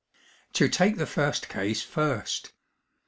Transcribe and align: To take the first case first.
To 0.53 0.67
take 0.67 0.97
the 0.97 1.05
first 1.05 1.47
case 1.47 1.83
first. 1.83 2.53